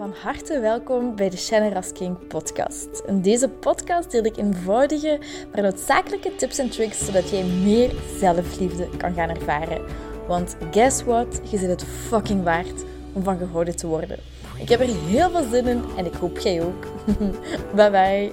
Van 0.00 0.14
harte 0.22 0.60
welkom 0.60 1.16
bij 1.16 1.30
de 1.30 1.36
Shannon 1.36 1.72
Rasking 1.72 2.26
podcast. 2.26 3.02
In 3.06 3.22
deze 3.22 3.48
podcast 3.48 4.10
deel 4.10 4.24
ik 4.24 4.36
eenvoudige, 4.36 5.20
maar 5.52 5.62
noodzakelijke 5.62 6.36
tips 6.36 6.58
en 6.58 6.70
tricks 6.70 7.04
zodat 7.04 7.30
jij 7.30 7.44
meer 7.44 7.94
zelfliefde 8.18 8.96
kan 8.96 9.14
gaan 9.14 9.28
ervaren. 9.28 9.84
Want 10.26 10.56
guess 10.70 11.02
what? 11.02 11.40
Je 11.50 11.58
zit 11.58 11.68
het 11.68 11.84
fucking 11.84 12.42
waard 12.42 12.84
om 13.12 13.22
van 13.22 13.38
gehouden 13.38 13.76
te 13.76 13.86
worden. 13.86 14.18
Ik 14.58 14.68
heb 14.68 14.80
er 14.80 15.04
heel 15.06 15.30
veel 15.30 15.50
zin 15.50 15.66
in 15.66 15.84
en 15.96 16.06
ik 16.06 16.14
hoop 16.14 16.38
jij 16.38 16.62
ook. 16.62 16.86
bye 17.76 17.90
bye. 17.90 18.32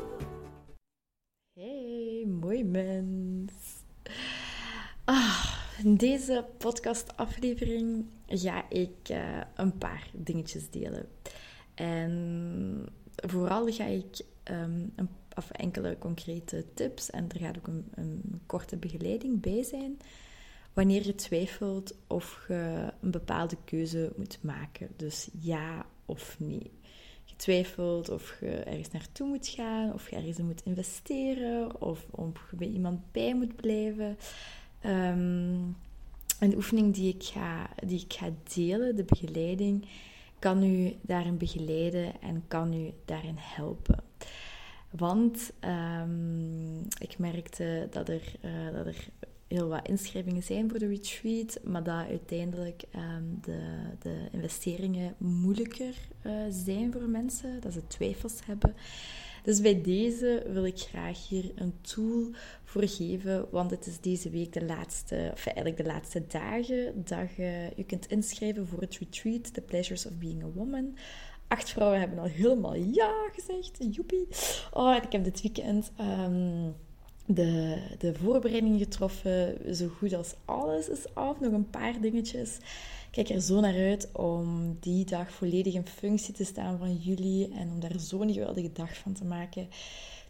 Hey, 1.54 2.26
mooi 2.42 2.64
mens. 2.64 3.54
Ah, 5.06 5.54
in 5.84 5.96
deze 5.96 6.46
podcastaflevering 6.58 8.06
ga 8.28 8.66
ik 8.70 9.10
uh, 9.12 9.42
een 9.56 9.78
paar 9.78 10.10
dingetjes 10.14 10.70
delen. 10.70 11.06
En 11.78 12.86
vooral 13.16 13.72
ga 13.72 13.86
ik 13.86 14.22
um, 14.52 14.94
een, 14.96 15.10
of 15.36 15.52
enkele 15.52 15.98
concrete 16.00 16.66
tips 16.74 17.10
en 17.10 17.30
er 17.30 17.40
gaat 17.40 17.58
ook 17.58 17.68
een, 17.68 17.86
een, 17.96 18.42
korte 18.46 18.78
begeleiding 18.78 19.42
bij 19.42 19.64
zijn 19.64 19.98
wanneer 20.74 21.06
je 21.06 21.16
twijfelt 21.16 21.96
of 22.08 22.46
je 22.48 22.94
een 23.02 23.12
bepaalde 23.12 23.58
keuze 23.66 24.12
moet 24.16 24.40
maken. 24.42 24.90
Dus 24.96 25.30
ja 25.40 25.86
of 26.06 26.36
nee. 26.40 26.72
Je 27.24 27.36
twijfelt 27.36 28.10
of 28.10 28.38
je 28.40 28.50
ergens 28.50 28.92
naartoe 28.92 29.28
moet 29.28 29.48
gaan, 29.48 29.94
of 29.94 30.10
je 30.10 30.16
ergens 30.16 30.38
moet 30.38 30.62
investeren, 30.64 31.82
of 31.82 32.06
of 32.10 32.48
je 32.52 32.58
bij 32.58 32.68
iemand 32.68 33.12
bij 33.12 33.36
moet 33.36 33.56
blijven. 33.56 34.18
Um, 34.86 35.76
een 36.40 36.56
oefening 36.56 36.94
die 36.94 37.14
ik, 37.14 37.24
ga, 37.24 37.70
die 37.86 38.02
ik 38.02 38.14
ga 38.14 38.30
delen, 38.54 38.96
de 38.96 39.04
begeleiding, 39.04 39.88
kan 40.40 40.64
u 40.64 40.96
daarin 41.02 41.38
begeleiden 41.38 42.22
en 42.22 42.44
kan 42.48 42.74
u 42.74 42.92
daarin 43.06 43.36
helpen. 43.38 44.04
Want 44.90 45.52
um, 46.02 46.82
ik 47.00 47.18
merkte 47.18 47.88
dat 47.92 48.10
er, 48.10 48.36
uh, 48.46 48.74
dat 48.74 48.86
er 48.86 49.08
heel 49.48 49.68
wat 49.68 49.88
inschrijvingen 49.88 50.44
zijn 50.44 50.70
voor 50.70 50.80
de 50.80 50.88
retreat, 50.88 51.60
maar 51.64 51.84
dat 51.84 52.06
uiteindelijk 52.08 52.84
um, 52.96 53.40
de, 53.42 53.60
de 54.00 54.28
investeringen 54.32 55.16
moeilijker 55.18 55.96
uh, 56.26 56.32
zijn 56.50 56.92
voor 56.92 57.10
mensen, 57.10 57.62
dat 57.62 57.74
ze 57.74 57.88
twijfels 57.88 58.46
hebben. 58.46 58.76
Dus 59.48 59.62
bij 59.62 59.82
deze 59.82 60.44
wil 60.48 60.66
ik 60.66 60.80
graag 60.80 61.28
hier 61.28 61.52
een 61.56 61.74
tool 61.82 62.30
voor 62.64 62.88
geven, 62.88 63.48
want 63.52 63.72
het 63.72 63.88
is 63.88 64.00
deze 64.00 64.30
week 64.30 64.54
de 64.54 64.66
laatste, 64.66 65.30
of 65.34 65.46
eigenlijk 65.46 65.78
de 65.78 65.84
laatste 65.84 66.24
dagen, 66.28 67.04
dat 67.04 67.36
je 67.36 67.72
je 67.76 67.84
kunt 67.84 68.08
inschrijven 68.08 68.68
voor 68.68 68.82
het 68.82 68.98
retreat, 68.98 69.54
The 69.54 69.62
Pleasures 69.62 70.06
of 70.06 70.18
Being 70.18 70.44
a 70.44 70.48
Woman. 70.48 70.98
Acht 71.48 71.70
vrouwen 71.70 72.00
hebben 72.00 72.20
al 72.20 72.26
helemaal 72.26 72.76
ja 72.76 73.14
gezegd, 73.34 73.78
joepie. 73.96 74.28
Oh, 74.74 74.96
ik 75.04 75.12
heb 75.12 75.24
dit 75.24 75.42
weekend... 75.42 75.92
Um, 76.00 76.76
de, 77.28 77.78
de 77.98 78.14
voorbereiding 78.14 78.80
getroffen. 78.80 79.58
Zo 79.76 79.88
goed 79.88 80.14
als 80.14 80.34
alles 80.46 80.90
is 80.90 81.14
af. 81.14 81.40
Nog 81.40 81.52
een 81.54 81.70
paar 81.70 82.02
dingetjes 82.02 82.58
kijk 83.12 83.30
er 83.30 83.42
zo 83.42 83.60
naar 83.60 83.76
uit 83.76 84.10
om 84.12 84.78
die 84.80 85.06
dag 85.06 85.32
volledig 85.32 85.74
in 85.74 85.88
functie 85.88 86.34
te 86.34 86.44
staan 86.44 86.78
van 86.78 86.96
jullie 86.96 87.50
en 87.54 87.70
om 87.70 87.80
daar 87.80 88.00
zo'n 88.00 88.34
geweldige 88.34 88.72
dag 88.74 88.98
van 88.98 89.14
te 89.14 89.26
maken. 89.26 89.68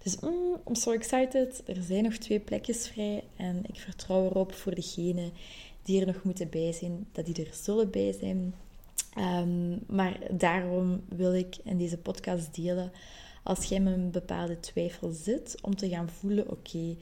Dus 0.03 0.19
mm, 0.19 0.55
I'm 0.67 0.75
so 0.75 0.91
excited. 0.91 1.63
Er 1.65 1.83
zijn 1.83 2.03
nog 2.03 2.13
twee 2.13 2.39
plekjes 2.39 2.87
vrij 2.87 3.23
en 3.35 3.63
ik 3.67 3.79
vertrouw 3.79 4.25
erop 4.25 4.53
voor 4.53 4.75
degenen 4.75 5.31
die 5.83 5.99
er 5.99 6.07
nog 6.07 6.23
moeten 6.23 6.49
bij 6.49 6.71
zijn, 6.71 7.07
dat 7.11 7.25
die 7.25 7.45
er 7.45 7.53
zullen 7.53 7.89
bij 7.89 8.13
zijn. 8.19 8.53
Um, 9.17 9.79
maar 9.87 10.19
daarom 10.31 11.01
wil 11.09 11.33
ik 11.33 11.55
in 11.63 11.77
deze 11.77 11.97
podcast 11.97 12.55
delen, 12.55 12.91
als 13.47 13.65
jij 13.65 13.79
met 13.79 13.93
een 13.93 14.11
bepaalde 14.11 14.59
twijfel 14.59 15.11
zit, 15.11 15.57
om 15.61 15.75
te 15.75 15.89
gaan 15.89 16.09
voelen, 16.09 16.49
oké, 16.49 16.95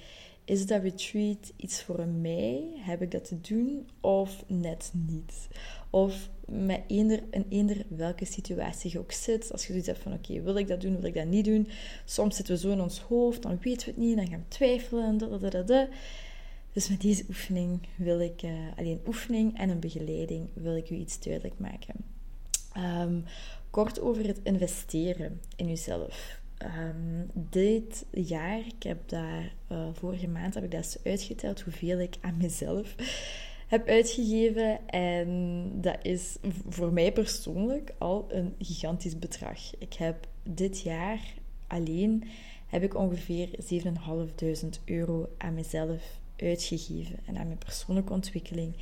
is 0.44 0.66
dat 0.66 0.82
retreat 0.82 1.54
iets 1.56 1.82
voor 1.82 2.08
mij? 2.08 2.64
Heb 2.76 3.02
ik 3.02 3.12
dat 3.12 3.26
te 3.28 3.42
doen 3.42 3.88
of 4.02 4.44
net 4.48 4.92
niet? 4.94 5.48
Of 5.90 6.30
met 6.48 6.82
eender, 6.88 7.24
in 7.32 7.46
eender 7.50 7.86
welke 7.88 8.26
situatie 8.26 8.92
je 8.92 9.00
ook 9.00 9.12
zit. 9.12 9.52
Als 9.52 9.62
je 9.62 9.68
zoiets 9.68 9.88
hebt 9.88 10.00
van, 10.00 10.14
oké, 10.14 10.42
wil 10.42 10.58
ik 10.58 10.68
dat 10.68 10.82
doen, 10.82 10.96
wil 10.96 11.04
ik 11.04 11.14
dat 11.14 11.26
niet 11.26 11.46
doen? 11.46 11.68
Soms 12.06 12.36
zitten 12.36 12.54
we 12.54 12.60
zo 12.60 12.72
in 12.72 12.82
ons 12.82 13.00
hoofd, 13.00 13.42
dan 13.42 13.58
weten 13.62 13.86
we 13.88 13.94
het 13.94 14.02
niet, 14.02 14.16
dan 14.16 14.28
gaan 14.28 14.46
we 14.50 14.56
twijfelen. 14.56 15.18
Dus 16.74 16.90
met 16.90 17.02
deze 17.02 17.26
oefening 17.28 17.80
wil 17.96 18.20
ik, 18.20 18.44
uh, 18.44 18.52
alleen 18.76 19.02
oefening 19.08 19.58
en 19.58 19.70
een 19.70 19.80
begeleiding, 19.80 20.50
wil 20.54 20.76
ik 20.76 20.90
u 20.90 20.96
iets 20.96 21.20
duidelijk 21.20 21.60
maken. 21.60 21.96
Um, 22.78 23.24
kort 23.76 24.02
over 24.02 24.28
het 24.28 24.40
investeren 24.44 25.42
in 25.56 25.70
uzelf. 25.70 26.40
Um, 26.64 27.30
dit 27.34 28.06
jaar, 28.12 28.60
ik 28.60 28.84
heb 28.84 29.10
daar 29.10 29.54
uh, 29.72 29.88
vorige 29.94 30.28
maand 30.28 30.54
heb 30.54 30.64
ik 30.64 30.72
dat 30.72 31.00
uitgeteld 31.04 31.62
hoeveel 31.62 32.00
ik 32.00 32.16
aan 32.22 32.38
mezelf 32.38 32.96
heb 33.74 33.88
uitgegeven. 33.88 34.90
En 34.90 35.70
dat 35.82 35.98
is 36.02 36.38
voor 36.70 36.94
mij 36.94 37.12
persoonlijk 37.12 37.94
al 37.98 38.26
een 38.30 38.56
gigantisch 38.60 39.20
bedrag. 39.20 39.78
Ik 39.78 39.94
heb 39.94 40.28
dit 40.44 40.82
jaar 40.82 41.34
alleen 41.68 42.24
heb 42.68 42.84
ik 42.84 42.96
ongeveer 42.96 43.50
7.500 44.64 44.84
euro 44.86 45.30
aan 45.38 45.54
mezelf 45.54 46.20
uitgegeven 46.38 47.20
en 47.26 47.38
aan 47.38 47.48
mijn 47.48 47.58
persoonlijke 47.58 48.14
ontwikkeling. 48.14 48.76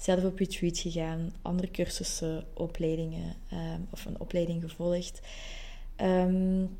Zelf 0.00 0.24
op 0.24 0.38
retreat 0.38 0.78
gegaan, 0.78 1.32
andere 1.42 1.70
cursussen, 1.70 2.44
opleidingen 2.54 3.34
um, 3.52 3.86
of 3.90 4.04
een 4.04 4.20
opleiding 4.20 4.62
gevolgd. 4.62 5.20
Um, 6.02 6.76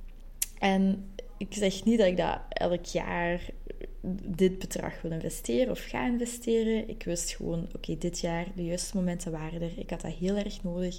en 0.58 1.10
ik 1.38 1.54
zeg 1.54 1.84
niet 1.84 1.98
dat 1.98 2.06
ik 2.06 2.16
dat 2.16 2.38
elk 2.48 2.84
jaar 2.84 3.50
dit 4.24 4.58
bedrag 4.58 5.02
wil 5.02 5.10
investeren 5.10 5.70
of 5.70 5.84
ga 5.84 6.06
investeren. 6.06 6.88
Ik 6.88 7.02
wist 7.02 7.30
gewoon, 7.30 7.68
oké, 7.74 7.98
dit 7.98 8.20
jaar, 8.20 8.46
de 8.54 8.64
juiste 8.64 8.96
momenten 8.96 9.32
waren 9.32 9.62
er. 9.62 9.78
Ik 9.78 9.90
had 9.90 10.00
dat 10.00 10.12
heel 10.12 10.36
erg 10.36 10.62
nodig. 10.62 10.98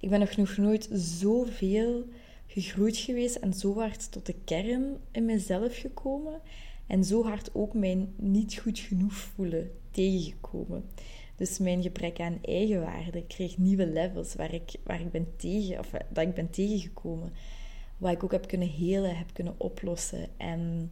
Ik 0.00 0.10
ben 0.10 0.28
nog 0.36 0.56
nooit 0.56 0.88
zoveel 0.92 2.04
gegroeid 2.46 2.96
geweest 2.96 3.36
en 3.36 3.54
zo 3.54 3.78
hard 3.78 4.12
tot 4.12 4.26
de 4.26 4.34
kern 4.44 4.96
in 5.12 5.24
mezelf 5.24 5.76
gekomen. 5.76 6.40
En 6.86 7.04
zo 7.04 7.24
hard 7.24 7.54
ook 7.54 7.74
mijn 7.74 8.14
niet 8.16 8.58
goed 8.58 8.78
genoeg 8.78 9.14
voelen 9.14 9.70
tegengekomen. 9.90 10.84
Dus 11.38 11.58
mijn 11.58 11.82
gebrek 11.82 12.20
aan 12.20 12.38
eigenwaarde 12.42 13.26
kreeg 13.26 13.58
nieuwe 13.58 13.86
levels 13.86 14.34
waar 14.34 14.54
ik, 14.54 14.74
waar 14.84 15.00
ik 15.00 15.10
ben 15.10 15.36
tegen, 15.36 15.78
of 15.78 15.90
dat 16.12 16.24
ik 16.24 16.34
ben 16.34 16.50
tegengekomen 16.50 17.32
wat 17.98 18.12
ik 18.12 18.24
ook 18.24 18.32
heb 18.32 18.48
kunnen 18.48 18.68
helen, 18.68 19.16
heb 19.16 19.32
kunnen 19.32 19.54
oplossen. 19.56 20.28
En 20.36 20.90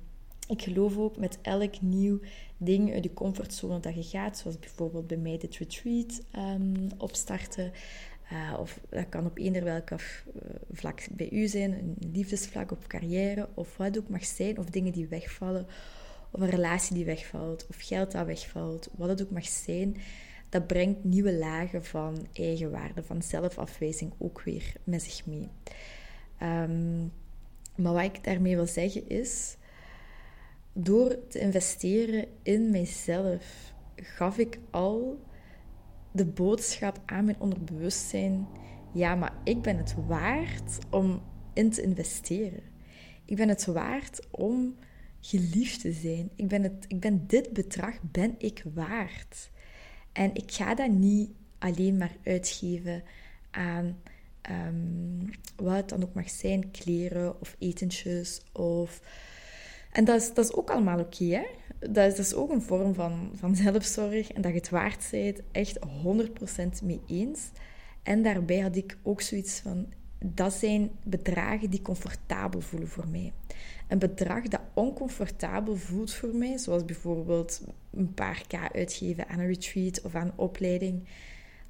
ik 0.49 0.63
geloof 0.63 0.97
ook 0.97 1.17
met 1.17 1.39
elk 1.43 1.81
nieuw 1.81 2.21
ding 2.57 2.93
uit 2.93 3.03
de 3.03 3.13
comfortzone 3.13 3.81
dat 3.81 3.95
je 3.95 4.03
gaat, 4.03 4.39
zoals 4.39 4.59
bijvoorbeeld 4.59 5.07
bij 5.07 5.17
mij 5.17 5.39
dit 5.39 5.57
retreat 5.57 6.23
um, 6.37 6.89
opstarten. 6.99 7.73
Uh, 8.33 8.59
of 8.59 8.81
dat 8.89 9.09
kan 9.09 9.27
op 9.27 9.39
eender 9.39 9.65
welk 9.65 9.91
uh, 9.91 9.99
vlak 10.71 11.07
bij 11.11 11.31
u 11.31 11.47
zijn, 11.47 11.73
een 11.73 11.97
liefdesvlak 12.13 12.73
of 12.73 12.87
carrière, 12.87 13.49
of 13.55 13.77
wat 13.77 13.99
ook 13.99 14.09
mag 14.09 14.25
zijn, 14.25 14.59
of 14.59 14.65
dingen 14.65 14.93
die 14.93 15.07
wegvallen, 15.07 15.67
of 16.31 16.41
een 16.41 16.51
relatie 16.51 16.95
die 16.95 17.05
wegvalt, 17.05 17.67
of 17.69 17.77
geld 17.79 18.13
dat 18.13 18.27
wegvalt, 18.27 18.89
wat 18.97 19.09
het 19.09 19.23
ook 19.23 19.31
mag 19.31 19.47
zijn. 19.47 19.97
Dat 20.49 20.67
brengt 20.67 21.05
nieuwe 21.05 21.35
lagen 21.35 21.85
van 21.85 22.27
eigenwaarde, 22.33 23.03
van 23.03 23.23
zelfafwijzing 23.23 24.13
ook 24.19 24.43
weer 24.43 24.73
met 24.85 25.03
zich 25.03 25.27
mee. 25.27 25.49
Um, 26.43 27.13
maar 27.77 27.93
wat 27.93 28.03
ik 28.03 28.25
daarmee 28.25 28.57
wil 28.57 28.67
zeggen 28.67 29.09
is, 29.09 29.57
door 30.73 31.27
te 31.29 31.39
investeren 31.39 32.27
in 32.43 32.71
mijzelf, 32.71 33.75
gaf 33.97 34.39
ik 34.39 34.59
al 34.71 35.21
de 36.13 36.27
boodschap 36.27 37.03
aan 37.07 37.25
mijn 37.25 37.41
onderbewustzijn: 37.41 38.49
ja, 38.93 39.15
maar 39.15 39.35
ik 39.45 39.63
ben 39.63 39.77
het 39.77 39.95
waard 40.07 40.79
om 40.91 41.23
in 41.53 41.71
te 41.71 41.83
investeren. 41.83 42.63
Ik 43.25 43.37
ben 43.37 43.49
het 43.49 43.67
waard 43.67 44.27
om 44.31 44.77
geliefd 45.21 45.81
te 45.81 45.93
zijn. 45.93 46.31
Ik 46.35 46.49
ben, 46.49 46.63
het, 46.63 46.85
ik 46.89 47.01
ben 47.01 47.27
dit 47.27 47.53
bedrag 47.53 47.95
ben 48.03 48.35
ik 48.39 48.65
waard. 48.75 49.51
En 50.17 50.35
ik 50.35 50.53
ga 50.53 50.75
dat 50.75 50.91
niet 50.91 51.31
alleen 51.59 51.97
maar 51.97 52.17
uitgeven 52.25 53.03
aan 53.51 53.99
um, 54.51 55.31
wat 55.57 55.77
het 55.77 55.89
dan 55.89 56.03
ook 56.03 56.15
mag 56.15 56.31
zijn, 56.31 56.71
kleren 56.71 57.41
of 57.41 57.57
etentjes. 57.59 58.41
Of... 58.53 59.01
En 59.93 60.05
dat 60.05 60.21
is, 60.21 60.35
dat 60.35 60.45
is 60.45 60.53
ook 60.53 60.71
allemaal 60.71 60.99
oké? 60.99 61.47
Dat 61.79 62.13
is, 62.13 62.17
dat 62.17 62.35
ook 62.35 62.51
een 62.51 62.63
vorm 62.63 62.95
van, 62.95 63.31
van 63.35 63.57
zelfzorg 63.57 64.33
en 64.33 64.43
dat 64.43 64.53
je 64.53 64.59
het 64.59 64.69
waard 64.69 65.09
bent, 65.11 65.41
echt 65.53 65.79
100% 65.79 66.85
mee 66.85 67.01
eens. 67.07 67.41
En 68.03 68.23
daarbij 68.23 68.59
had 68.59 68.77
ik 68.77 68.99
ook 69.03 69.21
zoiets 69.21 69.61
van, 69.61 69.87
dat 70.19 70.53
zijn 70.53 70.91
bedragen 71.03 71.71
die 71.71 71.83
comfortabel 71.83 72.61
voelen 72.61 72.89
voor 72.89 73.09
mij. 73.09 73.33
Een 73.89 73.99
bedrag 73.99 74.43
dat 74.43 74.61
oncomfortabel 74.75 75.77
voelt 75.77 76.13
voor 76.13 76.35
mij, 76.35 76.59
zoals 76.59 76.85
bijvoorbeeld 76.85 77.63
een 77.91 78.15
paar 78.15 78.45
k 78.49 78.55
uitgeven 78.75 79.29
aan 79.29 79.39
een 79.39 79.47
retreat 79.47 80.01
of 80.03 80.15
aan 80.15 80.27
een 80.27 80.33
opleiding, 80.39 81.09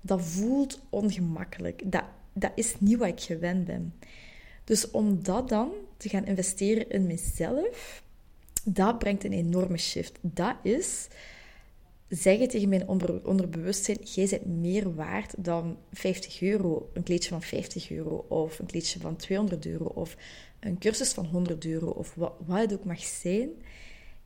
dat 0.01 0.23
voelt 0.23 0.81
ongemakkelijk. 0.91 1.83
Dat 1.85 2.05
dat 2.39 2.53
is 2.55 2.75
niet 2.79 2.99
wat 2.99 3.09
ik 3.09 3.21
gewend 3.21 3.65
ben. 3.65 3.95
Dus 4.65 4.91
om 4.91 5.23
dat 5.23 5.49
dan 5.49 5.73
te 5.97 6.09
gaan 6.09 6.27
investeren 6.27 6.91
in 6.91 7.07
mezelf, 7.07 8.03
dat 8.65 8.99
brengt 8.99 9.25
een 9.25 9.33
enorme 9.33 9.77
shift. 9.77 10.19
Dat 10.21 10.55
is 10.63 11.07
zeggen 12.09 12.49
tegen 12.49 12.69
mijn 12.69 12.89
onder, 12.89 13.27
onderbewustzijn: 13.27 13.99
jij 14.03 14.27
bent 14.29 14.47
meer 14.47 14.95
waard 14.95 15.35
dan 15.39 15.79
50 15.93 16.43
euro, 16.43 16.91
een 16.93 17.03
kleedje 17.03 17.29
van 17.29 17.43
50 17.43 17.91
euro, 17.91 18.25
of 18.29 18.59
een 18.59 18.67
kleedje 18.67 19.01
van 19.01 19.17
200 19.17 19.67
euro, 19.67 19.85
of 19.85 20.17
een 20.61 20.79
cursus 20.79 21.13
van 21.13 21.27
100 21.27 21.65
euro, 21.65 21.91
of 21.91 22.15
wat, 22.15 22.33
wat 22.47 22.59
het 22.61 22.73
ook 22.73 22.85
mag 22.85 23.01
zijn. 23.01 23.49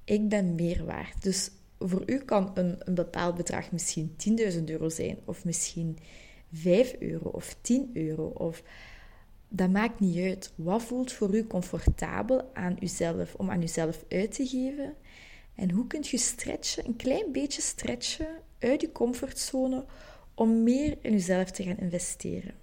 Ik 0.04 0.28
ben 0.28 0.54
meer 0.54 0.84
waard. 0.84 1.22
Dus 1.22 1.50
voor 1.78 2.02
u 2.06 2.18
kan 2.18 2.50
een, 2.54 2.76
een 2.78 2.94
bepaald 2.94 3.36
bedrag 3.36 3.72
misschien 3.72 4.16
10.000 4.52 4.64
euro 4.64 4.88
zijn, 4.88 5.18
of 5.24 5.44
misschien 5.44 5.98
5 6.52 6.94
euro, 6.98 7.28
of 7.28 7.56
10 7.60 7.90
euro, 7.94 8.26
of 8.26 8.62
dat 9.48 9.70
maakt 9.70 10.00
niet 10.00 10.18
uit. 10.18 10.52
Wat 10.54 10.82
voelt 10.82 11.12
voor 11.12 11.34
u 11.34 11.46
comfortabel 11.46 12.50
aan 12.54 12.76
uzelf, 12.80 13.34
om 13.34 13.50
aan 13.50 13.62
uzelf 13.62 14.04
uit 14.08 14.34
te 14.34 14.46
geven? 14.46 14.94
En 15.60 15.70
hoe 15.70 15.86
kunt 15.86 16.08
je 16.08 16.18
stretchen, 16.18 16.86
een 16.86 16.96
klein 16.96 17.32
beetje 17.32 17.62
stretchen 17.62 18.28
uit 18.58 18.80
je 18.80 18.92
comfortzone 18.92 19.84
om 20.34 20.62
meer 20.62 20.98
in 21.00 21.12
jezelf 21.12 21.50
te 21.50 21.62
gaan 21.62 21.78
investeren? 21.78 22.54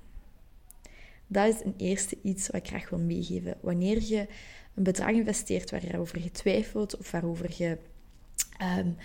Dat 1.28 1.54
is 1.54 1.64
een 1.64 1.74
eerste 1.78 2.18
iets 2.22 2.48
wat 2.48 2.62
ik 2.62 2.68
graag 2.68 2.90
wil 2.90 3.00
meegeven. 3.00 3.58
Wanneer 3.62 4.02
je 4.02 4.20
een 4.76 4.84
bedrag 4.84 5.10
investeert 5.10 5.72
waarover 5.72 6.24
je 6.24 6.32
twijfelt 6.32 6.98
of 6.98 7.12
waarover 7.12 7.54
je 7.58 7.78
um, 8.78 8.96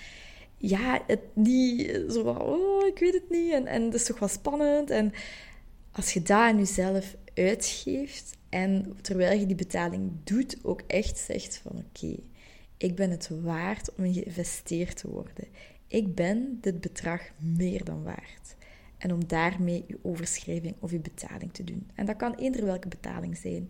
ja, 0.56 1.02
het 1.06 1.20
niet 1.32 2.04
zo 2.10 2.22
van, 2.22 2.40
oh, 2.40 2.86
ik 2.86 2.98
weet 2.98 3.14
het 3.14 3.30
niet 3.30 3.52
en, 3.52 3.66
en 3.66 3.84
dat 3.84 3.94
is 3.94 4.06
toch 4.06 4.18
wel 4.18 4.28
spannend. 4.28 4.90
En 4.90 5.12
als 5.90 6.12
je 6.12 6.22
dat 6.22 6.30
aan 6.30 6.58
jezelf 6.58 7.16
uitgeeft 7.34 8.36
en 8.48 8.96
terwijl 9.00 9.38
je 9.38 9.46
die 9.46 9.56
betaling 9.56 10.10
doet, 10.24 10.56
ook 10.62 10.82
echt 10.86 11.18
zegt 11.18 11.56
van 11.56 11.84
oké, 11.86 12.16
ik 12.82 12.94
ben 12.94 13.11
het 13.11 13.29
waard 13.29 13.94
om 13.94 14.12
geïnvesteerd 14.12 14.96
te 14.96 15.11
worden. 15.11 15.46
Ik 15.87 16.14
ben 16.14 16.58
dit 16.61 16.81
bedrag 16.81 17.20
meer 17.37 17.84
dan 17.84 18.02
waard. 18.02 18.56
En 18.99 19.12
om 19.12 19.26
daarmee 19.26 19.84
je 19.87 19.99
overschrijving 20.02 20.75
of 20.79 20.90
je 20.90 20.99
betaling 20.99 21.52
te 21.52 21.64
doen. 21.64 21.90
En 21.94 22.06
dat 22.06 22.17
kan 22.17 22.34
eender 22.34 22.64
welke 22.64 22.88
betaling 22.88 23.37
zijn. 23.37 23.69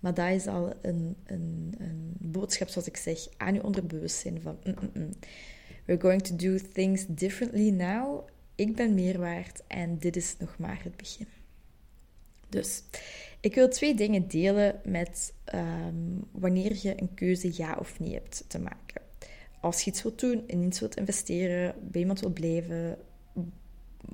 Maar 0.00 0.14
dat 0.14 0.30
is 0.30 0.46
al 0.46 0.72
een, 0.82 1.16
een, 1.24 1.74
een 1.78 2.12
boodschap, 2.18 2.68
zoals 2.68 2.86
ik 2.86 2.96
zeg, 2.96 3.28
aan 3.36 3.54
je 3.54 3.64
onderbewustzijn 3.64 4.40
van... 4.40 4.58
Mm, 4.64 4.74
mm, 4.80 4.90
mm. 4.94 5.10
We're 5.84 6.00
going 6.00 6.22
to 6.22 6.36
do 6.36 6.58
things 6.72 7.04
differently 7.08 7.70
now. 7.70 8.28
Ik 8.54 8.76
ben 8.76 8.94
meer 8.94 9.18
waard 9.18 9.62
en 9.66 9.98
dit 9.98 10.16
is 10.16 10.36
nog 10.38 10.58
maar 10.58 10.80
het 10.82 10.96
begin. 10.96 11.26
Dus 12.48 12.82
ik 13.46 13.54
wil 13.54 13.68
twee 13.68 13.94
dingen 13.94 14.28
delen 14.28 14.80
met 14.84 15.32
um, 15.54 16.24
wanneer 16.32 16.76
je 16.82 17.00
een 17.00 17.14
keuze 17.14 17.50
ja 17.52 17.76
of 17.78 18.00
nee 18.00 18.12
hebt 18.12 18.44
te 18.46 18.58
maken. 18.58 19.02
Als 19.60 19.82
je 19.82 19.90
iets 19.90 20.02
wilt 20.02 20.20
doen, 20.20 20.44
in 20.46 20.62
iets 20.62 20.80
wilt 20.80 20.96
investeren, 20.96 21.74
bij 21.80 22.00
iemand 22.00 22.20
wilt 22.20 22.34
blijven, 22.34 22.98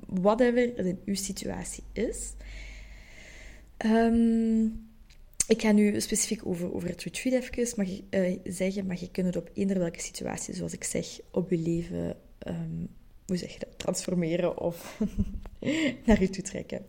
whatever 0.05 0.77
in 0.77 0.99
uw 1.05 1.15
situatie 1.15 1.83
is. 1.93 2.33
Um, 3.85 4.87
ik 5.47 5.61
ga 5.61 5.71
nu 5.71 6.01
specifiek 6.01 6.45
over, 6.45 6.73
over 6.73 6.89
het 6.89 7.03
retreat 7.03 7.43
even 7.43 8.05
uh, 8.09 8.37
zeggen, 8.43 8.85
maar 8.85 8.99
je 8.99 9.11
kunt 9.11 9.27
het 9.27 9.35
op 9.35 9.49
eender 9.53 9.79
welke 9.79 10.01
situatie, 10.01 10.53
zoals 10.53 10.73
ik 10.73 10.83
zeg, 10.83 11.19
op 11.31 11.49
je 11.49 11.57
leven, 11.57 12.17
um, 12.47 12.87
hoe 13.25 13.37
zeg 13.37 13.53
je 13.53 13.59
dat, 13.59 13.79
transformeren 13.79 14.59
of 14.59 14.99
naar 16.05 16.21
je 16.21 16.29
toe 16.29 16.43
trekken. 16.43 16.85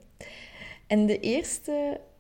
En 0.87 1.07
de 1.07 1.21
eerste, 1.21 1.73
eh, 1.73 2.13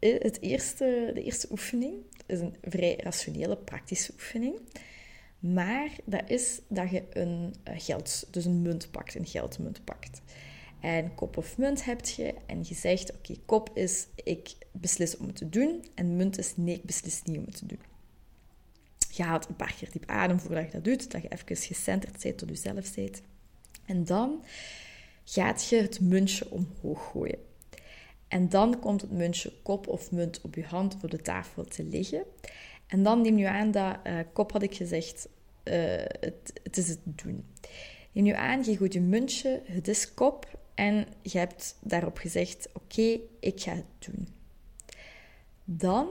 het 0.00 0.40
eerste, 0.40 1.10
de 1.14 1.22
eerste 1.22 1.48
oefening 1.50 1.94
is 2.26 2.40
een 2.40 2.56
vrij 2.62 2.96
rationele, 3.02 3.56
praktische 3.56 4.12
oefening. 4.12 4.60
Maar 5.38 5.90
dat 6.04 6.22
is 6.26 6.60
dat 6.68 6.90
je 6.90 7.02
een 7.12 7.54
eh, 7.62 7.74
geld, 7.78 8.26
dus 8.30 8.44
een 8.44 8.62
munt 8.62 8.90
pakt, 8.90 9.14
een 9.14 9.26
geldmunt 9.26 9.84
pakt. 9.84 10.20
En 10.80 11.14
kop 11.14 11.36
of 11.36 11.58
munt 11.58 11.84
heb 11.84 12.04
je 12.04 12.34
en 12.46 12.58
je 12.62 12.74
zegt, 12.74 13.12
oké, 13.12 13.34
kop 13.46 13.70
is 13.74 14.06
ik 14.24 14.54
beslis 14.72 15.16
om 15.16 15.26
het 15.26 15.36
te 15.36 15.48
doen 15.48 15.84
en 15.94 16.16
munt 16.16 16.38
is 16.38 16.56
nee, 16.56 16.74
ik 16.74 16.84
beslis 16.84 17.22
niet 17.22 17.38
om 17.38 17.44
het 17.44 17.56
te 17.56 17.66
doen. 17.66 17.80
Je 19.10 19.22
haalt 19.22 19.48
een 19.48 19.56
paar 19.56 19.74
keer 19.78 19.90
diep 19.90 20.06
adem 20.06 20.40
voordat 20.40 20.64
je 20.64 20.70
dat 20.70 20.84
doet, 20.84 21.10
dat 21.10 21.22
je 21.22 21.28
even 21.28 21.56
gecenterd 21.56 22.22
bent 22.22 22.38
tot 22.38 22.48
jezelf 22.48 22.94
bent. 22.94 23.22
En 23.86 24.04
dan 24.04 24.44
gaat 25.24 25.68
je 25.68 25.76
het 25.76 26.00
muntje 26.00 26.50
omhoog 26.50 27.10
gooien. 27.10 27.49
En 28.30 28.48
dan 28.48 28.78
komt 28.78 29.00
het 29.00 29.10
muntje 29.10 29.52
kop 29.62 29.88
of 29.88 30.10
munt 30.10 30.40
op 30.40 30.54
je 30.54 30.64
hand 30.64 30.96
op 31.02 31.10
de 31.10 31.22
tafel 31.22 31.64
te 31.64 31.84
liggen. 31.84 32.24
En 32.86 33.02
dan 33.02 33.20
neem 33.20 33.38
je 33.38 33.48
aan 33.48 33.70
dat, 33.70 33.96
uh, 34.06 34.18
kop 34.32 34.52
had 34.52 34.62
ik 34.62 34.74
gezegd, 34.74 35.28
uh, 35.64 35.74
het, 36.20 36.60
het, 36.62 36.76
is 36.76 36.88
het 36.88 36.98
doen. 37.04 37.44
Neem 38.12 38.26
je 38.26 38.36
aan, 38.36 38.64
je 38.64 38.76
gooit 38.76 38.92
je 38.92 39.00
muntje, 39.00 39.62
het 39.64 39.88
is 39.88 40.14
kop 40.14 40.58
en 40.74 41.06
je 41.22 41.38
hebt 41.38 41.78
daarop 41.80 42.18
gezegd, 42.18 42.68
oké, 42.72 43.18
ik 43.40 43.60
ga 43.60 43.74
het 43.74 44.10
doen. 44.10 44.28
Dan 45.64 46.08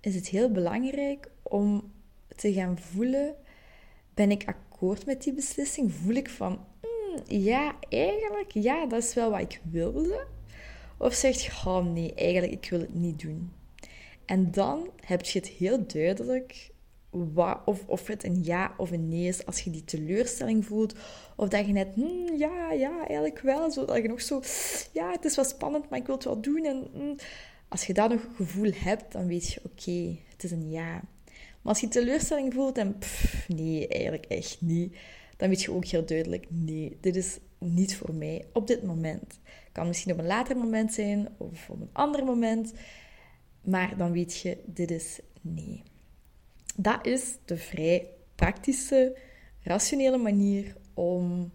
is 0.00 0.14
het 0.14 0.28
heel 0.28 0.50
belangrijk 0.50 1.30
om 1.42 1.92
te 2.36 2.52
gaan 2.52 2.78
voelen, 2.78 3.34
ben 4.14 4.30
ik 4.30 4.44
akkoord 4.46 5.06
met 5.06 5.22
die 5.22 5.32
beslissing? 5.32 5.92
Voel 5.92 6.14
ik 6.14 6.30
van, 6.30 6.52
mm, 6.82 7.36
ja, 7.36 7.74
eigenlijk, 7.88 8.50
ja, 8.50 8.86
dat 8.86 9.02
is 9.02 9.14
wel 9.14 9.30
wat 9.30 9.40
ik 9.40 9.60
wilde. 9.70 10.34
Of 10.98 11.14
zegt 11.14 11.64
oh 11.66 11.86
nee, 11.92 12.14
eigenlijk, 12.14 12.52
ik 12.52 12.70
wil 12.70 12.80
het 12.80 12.94
niet 12.94 13.20
doen. 13.20 13.52
En 14.24 14.50
dan 14.50 14.90
heb 15.04 15.24
je 15.24 15.38
het 15.38 15.48
heel 15.48 15.86
duidelijk 15.86 16.70
wat, 17.10 17.60
of, 17.64 17.86
of 17.86 18.06
het 18.06 18.24
een 18.24 18.44
ja 18.44 18.74
of 18.76 18.90
een 18.90 19.08
nee 19.08 19.28
is 19.28 19.46
als 19.46 19.60
je 19.60 19.70
die 19.70 19.84
teleurstelling 19.84 20.64
voelt. 20.64 20.94
Of 21.36 21.48
dat 21.48 21.66
je 21.66 21.72
net, 21.72 21.94
hmm, 21.94 22.36
ja, 22.36 22.72
ja, 22.72 22.98
eigenlijk 22.98 23.40
wel. 23.40 23.70
Zo, 23.70 23.84
dat 23.84 23.96
je 23.96 24.08
nog 24.08 24.20
zo, 24.20 24.40
ja, 24.92 25.10
het 25.10 25.24
is 25.24 25.36
wel 25.36 25.44
spannend, 25.44 25.90
maar 25.90 25.98
ik 25.98 26.06
wil 26.06 26.14
het 26.14 26.24
wel 26.24 26.40
doen. 26.40 26.64
En, 26.64 26.88
hmm. 26.92 27.16
Als 27.68 27.86
je 27.86 27.94
dat 27.94 28.10
nog 28.10 28.28
gevoel 28.36 28.70
hebt, 28.74 29.12
dan 29.12 29.26
weet 29.26 29.52
je, 29.52 29.60
oké, 29.64 30.16
het 30.28 30.44
is 30.44 30.50
een 30.50 30.70
ja. 30.70 30.92
Maar 31.62 31.74
als 31.74 31.80
je 31.80 31.88
teleurstelling 31.88 32.54
voelt 32.54 32.78
en, 32.78 32.98
nee, 33.48 33.88
eigenlijk 33.88 34.24
echt 34.24 34.60
niet. 34.60 34.96
Dan 35.36 35.48
weet 35.48 35.62
je 35.62 35.72
ook 35.72 35.84
heel 35.84 36.06
duidelijk, 36.06 36.46
nee, 36.48 36.98
dit 37.00 37.16
is 37.16 37.38
niet 37.58 37.96
voor 37.96 38.14
mij 38.14 38.44
op 38.52 38.66
dit 38.66 38.82
moment. 38.82 39.38
Kan 39.76 39.86
misschien 39.86 40.12
op 40.12 40.18
een 40.18 40.26
later 40.26 40.56
moment 40.56 40.92
zijn 40.92 41.28
of 41.36 41.70
op 41.70 41.80
een 41.80 41.90
ander 41.92 42.24
moment. 42.24 42.72
Maar 43.60 43.96
dan 43.96 44.12
weet 44.12 44.38
je, 44.38 44.58
dit 44.66 44.90
is 44.90 45.20
nee. 45.40 45.82
Dat 46.76 47.06
is 47.06 47.36
de 47.44 47.56
vrij 47.56 48.08
praktische, 48.34 49.18
rationele 49.62 50.16
manier 50.16 50.76
om 50.94 51.52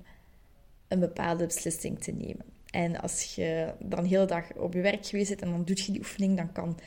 een 0.87 0.99
bepaalde 0.99 1.45
beslissing 1.45 1.99
te 1.99 2.11
nemen. 2.11 2.45
En 2.71 3.01
als 3.01 3.35
je 3.35 3.73
dan 3.79 4.07
de 4.07 4.25
dag 4.25 4.53
op 4.53 4.73
je 4.73 4.81
werk 4.81 5.05
geweest 5.05 5.29
bent 5.29 5.41
en 5.41 5.49
dan 5.49 5.65
doe 5.65 5.77
je 5.85 5.91
die 5.91 6.01
oefening, 6.01 6.37
dan 6.37 6.51
kan 6.51 6.79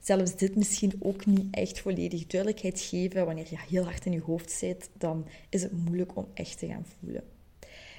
zelfs 0.00 0.36
dit 0.36 0.56
misschien 0.56 0.92
ook 0.98 1.26
niet 1.26 1.46
echt 1.50 1.80
volledig 1.80 2.26
duidelijkheid 2.26 2.80
geven. 2.80 3.26
Wanneer 3.26 3.46
je 3.50 3.58
heel 3.68 3.84
hard 3.84 4.06
in 4.06 4.12
je 4.12 4.20
hoofd 4.20 4.50
zit, 4.50 4.90
dan 4.92 5.28
is 5.48 5.62
het 5.62 5.72
moeilijk 5.72 6.16
om 6.16 6.26
echt 6.34 6.58
te 6.58 6.66
gaan 6.66 6.86
voelen. 6.98 7.35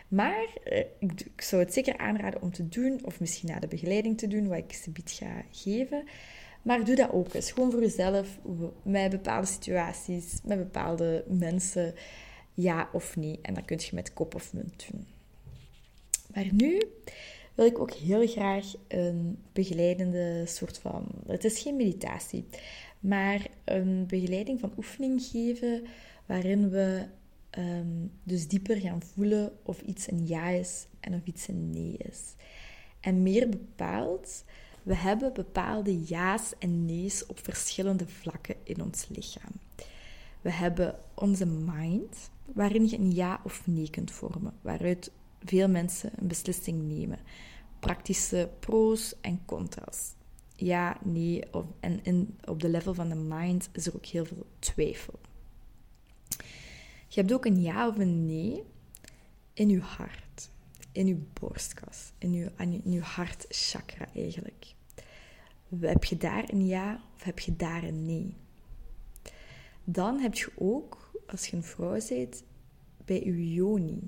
Maar 0.08 0.48
eh, 0.64 0.84
ik, 1.00 1.42
zou 1.42 1.62
het 1.64 1.74
zeker 1.74 1.98
aanraden 1.98 2.42
om 2.42 2.52
te 2.52 2.68
doen, 2.68 3.00
of 3.04 3.20
misschien 3.20 3.50
na 3.50 3.60
de 3.60 3.68
begeleiding 3.68 4.18
te 4.18 4.28
doen, 4.28 4.48
wat 4.48 4.58
ik 4.58 4.74
ze 4.74 4.90
biedt 4.90 5.12
ga 5.12 5.44
geven. 5.52 6.04
Maar 6.62 6.86
doe 6.86 6.96
dat 6.96 7.12
ook 7.12 7.34
eens, 7.34 7.52
gewoon 7.52 7.72
voor 7.72 7.82
jezelf, 7.82 8.40
met 8.84 9.12
bepaalde 9.12 9.48
situaties, 9.48 10.40
met 10.44 10.58
bepaalde 10.58 11.24
mensen, 11.28 11.94
ja 12.54 12.90
of 12.94 13.16
nee. 13.16 13.40
En 13.42 13.54
dat 13.54 13.66
kun 13.66 13.78
je 13.80 13.90
met 13.94 14.14
kop 14.14 14.36
of 14.36 14.54
munt 14.54 14.86
doen. 14.92 15.08
Maar 16.34 16.48
nu 16.54 16.82
wil 17.56 17.66
ik 17.66 17.80
ook 17.80 17.92
heel 17.92 18.28
graag 18.28 18.74
een 18.88 19.38
begeleidende 19.54 20.44
soort 20.46 20.78
van. 20.78 21.06
Het 21.28 21.44
is 21.44 21.60
geen 21.60 21.76
meditatie, 21.76 22.46
maar 23.00 23.48
een 23.64 24.06
begeleiding 24.08 24.60
van 24.60 24.74
oefening 24.78 25.22
geven 25.22 25.84
waarin 26.26 26.70
we 26.70 27.06
um, 27.58 28.12
dus 28.24 28.48
dieper 28.48 28.80
gaan 28.80 29.02
voelen 29.02 29.52
of 29.64 29.82
iets 29.82 30.12
een 30.12 30.28
ja 30.28 30.48
is 30.48 30.88
en 31.00 31.14
of 31.14 31.22
iets 31.24 31.48
een 31.48 31.70
nee 31.70 31.98
is. 31.98 32.36
En 33.00 33.24
meer 33.24 33.50
bepaald, 33.50 34.44
we 34.84 34.96
hebben 34.96 35.34
bepaalde 35.34 36.04
ja's 36.04 36.54
en 36.60 36.86
nee's 36.86 37.26
op 37.28 37.40
verschillende 37.44 38.08
vlakken 38.08 38.56
in 38.64 38.82
ons 38.82 39.08
lichaam. 39.08 39.52
We 40.42 40.52
hebben 40.52 41.00
onze 41.14 41.46
mind, 41.46 42.30
waarin 42.46 42.90
je 42.90 42.98
een 42.98 43.14
ja 43.14 43.42
of 43.44 43.68
nee 43.68 43.90
kunt 43.90 44.12
vormen, 44.12 44.54
waaruit 44.62 45.12
veel 45.44 45.70
mensen 45.70 46.12
een 46.16 46.28
beslissing 46.28 46.82
nemen. 46.82 47.20
Praktische 47.80 48.50
pro's 48.60 49.16
en 49.22 49.42
contra's. 49.46 50.16
Ja, 50.56 50.98
nee, 51.04 51.54
of, 51.54 51.66
en 51.80 52.04
in, 52.04 52.38
op 52.46 52.62
de 52.62 52.70
level 52.70 52.94
van 52.94 53.10
de 53.10 53.16
mind 53.16 53.70
is 53.72 53.88
er 53.88 53.96
ook 53.96 54.06
heel 54.06 54.26
veel 54.26 54.46
twijfel. 54.60 55.20
Je 57.08 57.20
hebt 57.20 57.34
ook 57.34 57.46
een 57.46 57.62
ja 57.62 57.88
of 57.88 57.98
een 57.98 58.26
nee 58.26 58.64
in 59.54 59.70
je 59.70 59.80
hart, 59.80 60.50
in 60.92 61.08
je 61.08 61.16
borstkas, 61.34 62.12
in 62.18 62.34
je, 62.34 63.02
hartchakra 63.02 64.08
eigenlijk. 64.14 64.76
Heb 65.80 66.04
je 66.04 66.18
daar 66.18 66.50
een 66.50 66.66
ja 66.66 67.02
of 67.16 67.24
heb 67.24 67.40
je 67.40 67.56
daar 67.56 67.84
een 67.84 68.06
nee? 68.06 68.36
Dan 69.84 70.20
heb 70.20 70.34
je 70.34 70.52
ook, 70.58 71.12
als 71.28 71.48
je 71.48 71.56
een 71.56 71.64
vrouw 71.64 72.00
bent, 72.10 72.44
bij 73.06 73.24
je 73.26 73.54
yoni. 73.54 74.00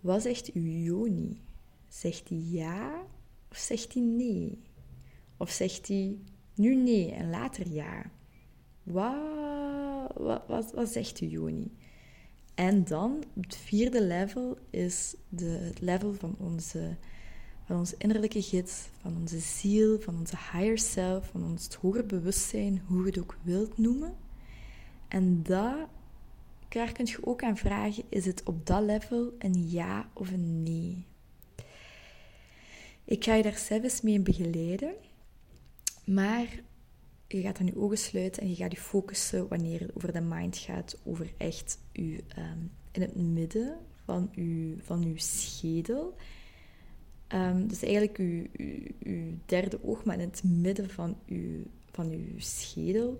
Wat 0.00 0.22
zegt 0.22 0.52
uw 0.52 0.62
yoni? 0.62 1.40
Zegt 1.88 2.28
hij 2.28 2.38
ja 2.38 3.04
of 3.50 3.56
zegt 3.56 3.94
hij 3.94 4.02
nee? 4.02 4.62
Of 5.36 5.50
zegt 5.50 5.88
hij 5.88 6.18
nu 6.54 6.74
nee 6.74 7.12
en 7.12 7.30
later 7.30 7.68
ja? 7.68 8.10
Wat, 8.82 10.46
wat, 10.46 10.72
wat, 10.72 10.88
zegt 10.88 11.18
uw 11.18 11.28
yoni? 11.28 11.70
En 12.54 12.84
dan, 12.84 13.24
het 13.40 13.56
vierde 13.56 14.02
level 14.02 14.58
is 14.70 15.14
het 15.36 15.80
level 15.80 16.12
van 16.12 16.34
onze, 16.38 16.96
van 17.64 17.78
onze 17.78 17.94
innerlijke 17.98 18.42
gids, 18.42 18.88
van 19.00 19.16
onze 19.20 19.38
ziel, 19.38 20.00
van 20.00 20.18
onze 20.18 20.36
higher 20.52 20.78
self, 20.78 21.26
van 21.26 21.44
ons 21.44 21.74
hoger 21.74 22.06
bewustzijn, 22.06 22.82
hoe 22.86 23.00
je 23.00 23.06
het 23.06 23.18
ook 23.18 23.36
wilt 23.42 23.78
noemen. 23.78 24.14
En 25.08 25.42
daar 25.42 25.88
kun 26.68 27.06
je 27.06 27.18
ook 27.20 27.42
aan 27.42 27.56
vragen, 27.56 28.04
is 28.08 28.24
het 28.24 28.42
op 28.44 28.66
dat 28.66 28.82
level 28.82 29.32
een 29.38 29.70
ja 29.70 30.08
of 30.12 30.30
een 30.30 30.62
nee? 30.62 31.06
Ik 33.04 33.24
ga 33.24 33.34
je 33.34 33.42
daar 33.42 33.58
zelfs 33.58 34.00
mee 34.00 34.20
begeleiden, 34.20 34.94
maar 36.04 36.62
je 37.36 37.42
gaat 37.42 37.58
dan 37.58 37.66
je 37.66 37.76
ogen 37.76 37.98
sluiten 37.98 38.42
en 38.42 38.48
je 38.48 38.54
gaat 38.54 38.72
je 38.72 38.80
focussen 38.80 39.48
wanneer 39.48 39.80
het 39.80 39.96
over 39.96 40.12
de 40.12 40.20
mind 40.20 40.56
gaat, 40.56 41.00
over 41.04 41.32
echt 41.36 41.78
je, 41.92 42.24
ehm, 42.28 42.58
in 42.92 43.00
het 43.00 43.16
midden 43.16 43.78
van 44.04 44.28
je, 44.32 44.74
van 44.78 45.04
uw 45.04 45.16
schedel. 45.16 46.16
Um, 47.28 47.68
dus 47.68 47.82
eigenlijk 47.82 48.16
je, 48.16 48.50
je, 48.98 49.34
derde 49.46 49.84
oog, 49.84 50.04
maar 50.04 50.18
in 50.18 50.28
het 50.28 50.42
midden 50.44 50.90
van 50.90 51.16
je, 51.24 51.62
van 51.90 52.10
uw 52.10 52.38
schedel. 52.38 53.16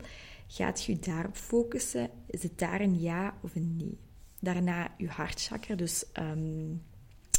Gaat 0.47 0.85
je 0.85 0.99
daarop 0.99 1.37
focussen? 1.37 2.11
Is 2.27 2.43
het 2.43 2.59
daar 2.59 2.81
een 2.81 3.01
ja 3.01 3.39
of 3.43 3.55
een 3.55 3.77
nee? 3.77 3.99
Daarna 4.41 4.95
je 4.99 5.09
hartchakra, 5.09 5.75
dus 5.75 6.05
um, 6.19 6.83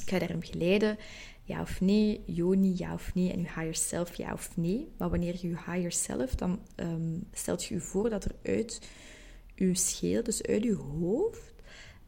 ik 0.06 0.12
ga 0.12 0.20
daarin 0.20 0.40
begeleiden 0.40 0.98
ja 1.46 1.62
of 1.62 1.82
nee, 1.82 2.24
yoni, 2.26 2.74
ja 2.78 2.94
of 2.94 3.14
nee, 3.14 3.32
en 3.32 3.40
je 3.40 3.46
higher 3.46 3.76
self, 3.76 4.16
ja 4.16 4.34
of 4.34 4.58
nee. 4.58 4.92
Maar 4.98 5.10
wanneer 5.10 5.36
je 5.42 5.48
je 5.48 5.56
higher 5.56 5.92
self, 5.92 6.36
dan 6.36 6.60
um, 6.76 7.28
stelt 7.32 7.64
je 7.64 7.74
je 7.74 7.82
voor 7.82 8.10
dat 8.10 8.26
er 8.26 8.36
uit 8.44 8.82
je 9.56 9.76
scheel, 9.76 10.24
dus 10.24 10.44
uit 10.44 10.64
je 10.64 10.76
hoofd, 10.76 11.54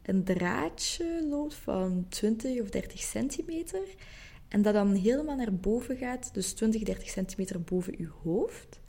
een 0.02 0.24
draadje 0.24 1.26
loopt 1.28 1.54
van 1.54 2.06
20 2.08 2.60
of 2.60 2.70
30 2.70 3.00
centimeter. 3.00 3.82
En 4.48 4.62
dat 4.62 4.74
dan 4.74 4.94
helemaal 4.94 5.36
naar 5.36 5.54
boven 5.54 5.96
gaat, 5.96 6.34
dus 6.34 6.52
20, 6.52 6.82
30 6.82 7.08
centimeter 7.08 7.62
boven 7.62 7.94
je 7.98 8.08
hoofd. 8.22 8.80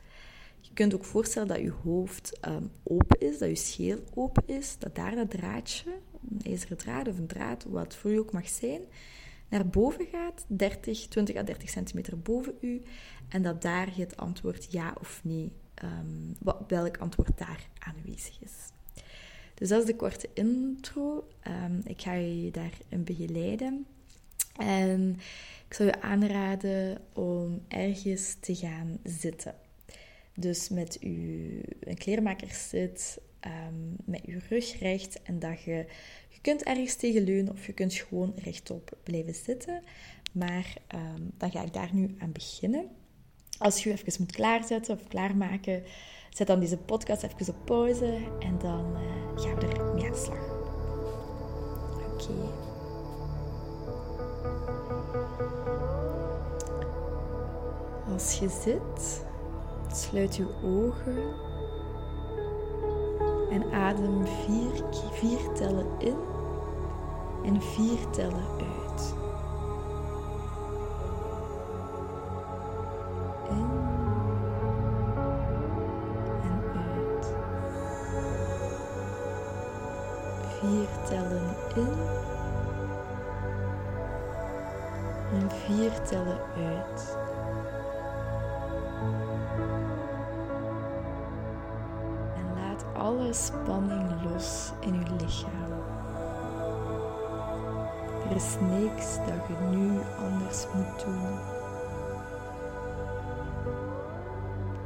Je 0.59 0.73
kunt 0.73 0.93
ook 0.93 1.05
voorstellen 1.05 1.47
dat 1.47 1.59
je 1.59 1.73
hoofd 1.83 2.39
um, 2.47 2.71
open 2.83 3.19
is, 3.19 3.37
dat 3.37 3.49
je 3.49 3.55
scheel 3.55 3.99
open 4.13 4.43
is, 4.45 4.75
dat 4.79 4.95
daar 4.95 5.15
dat 5.15 5.29
draadje, 5.29 5.91
een 6.29 6.51
ijzeren 6.51 6.77
draad 6.77 7.07
of 7.07 7.17
een 7.17 7.27
draad, 7.27 7.65
wat 7.69 7.95
voor 7.95 8.11
je 8.11 8.19
ook 8.19 8.31
mag 8.31 8.49
zijn, 8.49 8.81
naar 9.49 9.67
boven 9.67 10.05
gaat, 10.11 10.45
30, 10.47 11.07
20 11.07 11.35
à 11.35 11.43
30 11.43 11.69
centimeter 11.69 12.19
boven 12.19 12.53
u, 12.61 12.81
en 13.27 13.41
dat 13.41 13.61
daar 13.61 13.95
het 13.95 14.17
antwoord 14.17 14.71
ja 14.71 14.95
of 14.99 15.21
nee, 15.23 15.51
um, 15.83 16.35
welk 16.67 16.97
antwoord 16.97 17.37
daar 17.37 17.67
aanwezig 17.79 18.41
is. 18.41 18.53
Dus 19.53 19.69
dat 19.69 19.79
is 19.79 19.85
de 19.85 19.95
korte 19.95 20.29
intro. 20.33 21.27
Um, 21.47 21.81
ik 21.83 22.01
ga 22.01 22.13
je 22.13 22.51
daarin 22.51 23.03
begeleiden. 23.03 23.85
En 24.57 25.17
ik 25.67 25.73
zou 25.73 25.89
je 25.89 26.01
aanraden 26.01 26.97
om 27.13 27.61
ergens 27.67 28.35
te 28.39 28.55
gaan 28.55 28.99
zitten. 29.03 29.55
Dus 30.35 30.69
met 30.69 30.97
je 30.99 31.61
een 31.79 31.97
kleermaker 31.97 32.51
zit, 32.51 33.19
um, 33.45 33.95
met 34.05 34.21
je 34.25 34.39
rug 34.49 34.79
recht 34.79 35.21
en 35.21 35.39
dat 35.39 35.61
je 35.61 35.85
je 36.29 36.41
kunt 36.41 36.63
ergens 36.63 36.95
tegen 36.95 37.23
leunen 37.23 37.53
of 37.53 37.65
je 37.65 37.73
kunt 37.73 37.93
gewoon 37.93 38.33
rechtop 38.35 38.97
blijven 39.03 39.35
zitten. 39.35 39.83
Maar 40.31 40.73
um, 40.95 41.31
dan 41.37 41.51
ga 41.51 41.63
ik 41.63 41.73
daar 41.73 41.89
nu 41.93 42.15
aan 42.19 42.31
beginnen. 42.31 42.89
Als 43.57 43.83
je 43.83 43.91
even 43.91 44.13
moet 44.19 44.31
klaarzetten 44.31 44.95
of 44.95 45.07
klaarmaken, 45.07 45.83
zet 46.29 46.47
dan 46.47 46.59
deze 46.59 46.77
podcast 46.77 47.23
even 47.23 47.53
op 47.53 47.65
pauze 47.65 48.17
en 48.39 48.57
dan 48.57 48.91
uh, 48.91 49.41
gaan 49.41 49.59
we 49.59 49.67
er 49.67 49.93
mee 49.93 50.05
aan 50.05 50.11
de 50.11 50.17
slag. 50.17 50.57
Oké. 52.13 52.67
Als 58.11 58.39
je 58.39 58.49
zit, 58.49 59.25
sluit 59.93 60.35
je 60.35 60.47
ogen 60.63 61.48
en 63.49 63.73
adem 63.73 64.25
vier, 64.25 64.83
vier 65.11 65.53
tellen 65.53 65.87
in 65.97 66.17
en 67.43 67.61
vier 67.61 68.09
tellen 68.09 68.47
uit. 68.57 69.13
In 73.49 73.69
en 76.41 76.61
uit. 76.75 77.33
Vier 80.59 80.87
tellen 81.07 81.55
in 81.75 81.97
en 85.31 85.51
vier 85.51 86.01
tellen 86.01 86.39
uit. 86.57 87.17
Spanning 93.45 94.09
los 94.23 94.71
in 94.79 94.93
je 94.93 95.15
lichaam. 95.17 95.71
Er 98.29 98.35
is 98.35 98.55
niks 98.59 99.17
dat 99.17 99.47
je 99.47 99.65
nu 99.75 99.99
anders 100.25 100.67
moet 100.73 101.03
doen. 101.05 101.37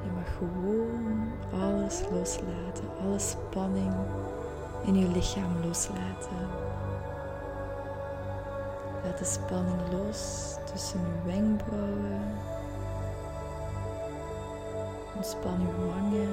Je 0.03 0.11
mag 0.15 0.37
gewoon 0.37 1.31
alles 1.61 2.01
loslaten, 2.11 2.89
alle 3.01 3.19
spanning 3.19 3.93
in 4.85 4.97
je 4.99 5.07
lichaam 5.07 5.65
loslaten. 5.65 6.47
Laat 9.03 9.17
de 9.17 9.25
spanning 9.25 9.81
los 9.91 10.53
tussen 10.73 10.99
je 10.99 11.31
wenkbrauwen. 11.31 12.21
Ontspan 15.15 15.59
je 15.59 15.85
wangen 15.87 16.32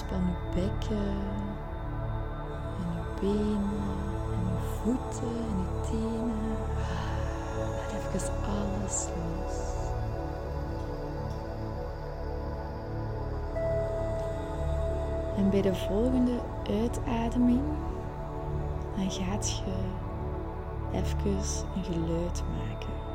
Ontspan 0.00 0.26
je 0.26 0.60
bekken. 0.60 1.16
En 2.78 2.92
je 2.94 3.20
benen. 3.20 3.70
En 4.32 4.44
je 4.46 4.58
voeten 4.82 5.28
en 5.28 5.58
je 5.58 5.80
tenen. 5.90 6.56
Laat 7.92 8.14
even 8.14 8.32
alles 8.44 9.06
los. 9.06 9.78
En 15.36 15.50
bij 15.50 15.62
de 15.62 15.74
volgende 15.74 16.40
uitademing, 16.70 17.62
dan 18.96 19.10
gaat 19.10 19.50
je 19.50 19.72
even 20.92 21.28
een 21.76 21.84
geluid 21.84 22.42
maken. 22.58 23.09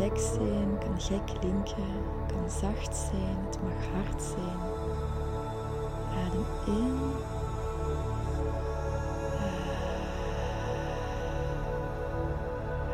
Gek 0.00 0.18
zijn, 0.18 0.78
kan 0.78 1.00
gek 1.00 1.38
klinken, 1.40 2.02
kan 2.26 2.50
zacht 2.50 2.96
zijn, 2.96 3.36
het 3.46 3.58
mag 3.62 3.86
hard 3.94 4.22
zijn. 4.22 4.58
Adem 6.24 6.46
in. 6.66 6.98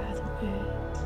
Adem 0.08 0.48
uit. 0.48 0.98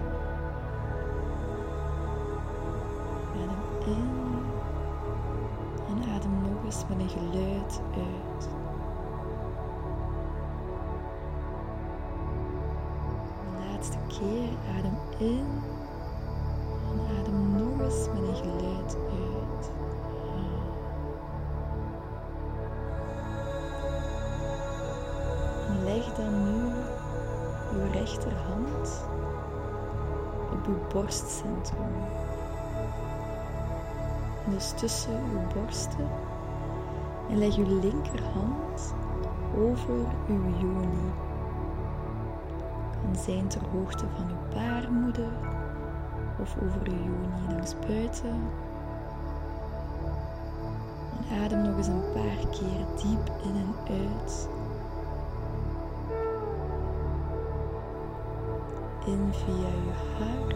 Adem 6.14 6.32
in 6.44 6.88
met 6.88 6.98
een 7.00 7.08
geluid 7.08 7.80
uit. 7.94 8.48
Laatste 13.58 13.98
keer 14.08 14.48
adem 14.76 14.98
in 15.18 15.78
rechterhand 28.10 29.08
op 30.52 30.66
uw 30.66 30.78
borstcentrum. 30.92 31.94
Dus 34.44 34.72
tussen 34.76 35.20
uw 35.32 35.60
borsten. 35.60 36.08
En 37.28 37.38
leg 37.38 37.56
uw 37.56 37.80
linkerhand 37.80 38.94
over 39.56 40.06
uw 40.28 40.44
yoni. 40.60 41.12
Kan 43.02 43.22
zijn 43.22 43.48
ter 43.48 43.62
hoogte 43.72 44.04
van 44.16 44.28
uw 44.30 44.54
baarmoeder 44.54 45.32
of 46.40 46.56
over 46.62 46.80
uw 46.84 46.96
yoni 46.96 47.54
langs 47.54 47.74
buiten. 47.86 48.40
En 51.28 51.42
adem 51.44 51.62
nog 51.62 51.76
eens 51.76 51.86
een 51.86 52.12
paar 52.12 52.48
keer 52.50 52.86
diep 52.96 53.30
in 53.42 53.56
en 53.56 53.74
uit. 53.88 54.48
In 59.06 59.32
via 59.32 59.68
je 59.84 59.92
hart, 60.18 60.54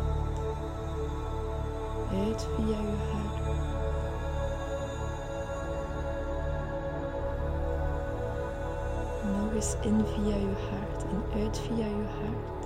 uit 2.11 2.47
via 2.57 2.77
hart. 3.13 3.47
Nog 9.25 9.55
eens 9.55 9.77
in 9.83 10.05
via 10.07 10.37
je 10.37 10.53
hart 10.71 11.05
en 11.05 11.41
uit 11.41 11.59
via 11.59 11.87
je 11.87 12.07
hart. 12.21 12.64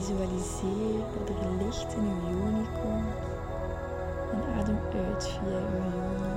Visualiseer 0.00 1.04
dat 1.26 1.36
er 1.44 1.64
licht 1.64 1.94
in 1.94 2.02
uw 2.02 2.30
yoni 2.30 2.66
komt 2.72 3.16
en 4.32 4.58
adem 4.58 4.78
uit 4.94 5.28
via 5.28 5.60
uw 5.60 5.84
yoni. 5.94 6.32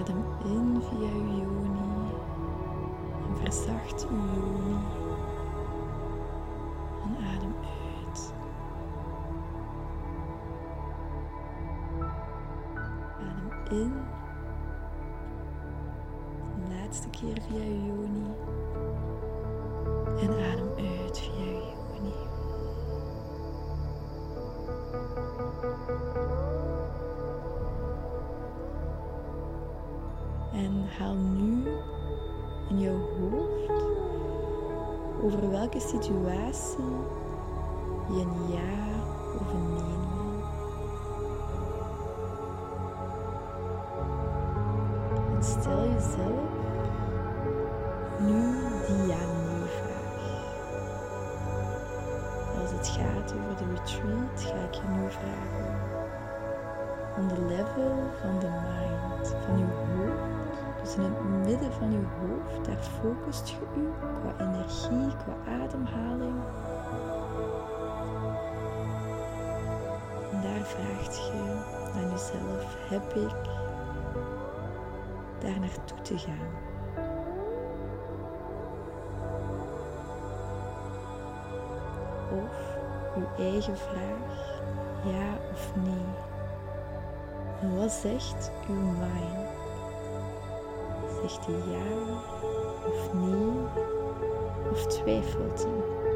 Adem 0.00 0.24
in 0.44 0.82
via 0.88 1.10
uw 1.12 1.38
yoni 1.38 2.12
en 3.26 3.36
verzacht 3.40 4.06
uw 4.10 4.24
yoni. 4.34 5.07
Haal 30.98 31.14
nu 31.14 31.62
in 32.68 32.80
jouw 32.80 32.98
hoofd 32.98 33.82
over 35.22 35.50
welke 35.50 35.80
situatie 35.80 36.84
je 38.08 38.20
een 38.20 38.50
ja 38.52 39.02
of 39.40 39.52
een 39.52 39.72
nee 39.72 40.07
vraagt 70.68 71.16
je 71.16 71.62
aan 71.94 72.10
jezelf, 72.10 72.76
heb 72.88 73.14
ik 73.14 73.36
daar 75.38 75.60
naartoe 75.60 76.00
te 76.02 76.18
gaan? 76.18 76.66
Of 82.44 82.76
uw 83.16 83.44
eigen 83.44 83.76
vraag, 83.76 84.60
ja 85.04 85.38
of 85.52 85.72
nee? 85.74 86.06
En 87.60 87.76
wat 87.76 87.92
zegt 87.92 88.52
uw 88.68 88.74
mind? 88.74 89.48
Zegt 91.20 91.46
hij 91.46 91.72
ja 91.72 92.16
of 92.86 93.12
nee? 93.14 93.66
Of 94.72 94.86
twijfelt 94.86 95.62
hij? 95.62 96.07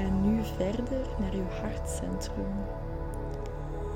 Ga 0.00 0.08
nu 0.08 0.42
verder 0.44 1.06
naar 1.18 1.32
uw 1.32 1.48
hartcentrum, 1.62 2.52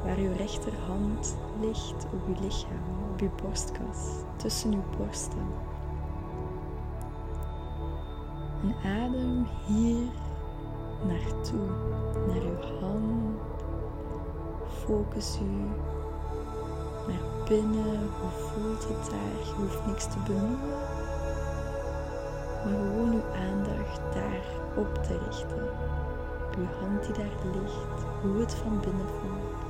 waar 0.04 0.16
uw 0.16 0.32
rechterhand 0.36 1.36
ligt 1.60 2.06
op 2.12 2.26
uw 2.26 2.34
lichaam, 2.42 3.10
op 3.12 3.20
uw 3.20 3.30
borstkas, 3.42 3.98
tussen 4.36 4.72
uw 4.72 4.82
borsten. 4.98 5.46
En 8.62 8.74
adem 8.90 9.46
hier 9.66 10.08
naartoe, 11.06 11.68
naar 12.26 12.42
uw 12.42 12.78
hand. 12.80 13.40
Focus 14.68 15.38
u 15.40 15.54
naar 17.06 17.48
binnen. 17.48 18.08
Hoe 18.20 18.30
voelt 18.30 18.88
het 18.88 19.10
daar? 19.10 19.46
Je 19.46 19.54
hoeft 19.56 19.86
niks 19.86 20.04
te 20.04 20.18
benoemen, 20.26 20.58
maar 22.64 22.72
gewoon 22.72 23.12
uw 23.12 23.22
aandacht 23.48 24.00
daar 24.14 24.44
op 24.76 24.94
te 24.94 25.18
richten. 25.26 25.68
Uw 26.58 26.66
hand 26.80 27.04
die 27.04 27.14
daar 27.14 27.60
ligt, 27.60 28.04
hoe 28.22 28.40
het 28.40 28.54
van 28.54 28.80
binnen 28.80 29.08
voelt. 29.08 29.62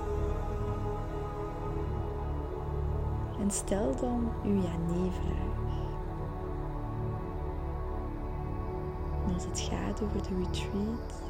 En 3.40 3.50
stel 3.50 3.94
dan 4.00 4.32
uw 4.44 4.54
ja-nee-vraag. 4.54 5.42
En 9.26 9.34
als 9.34 9.44
het 9.44 9.60
gaat 9.60 10.02
over 10.02 10.22
de 10.22 10.34
retreat, 10.38 11.22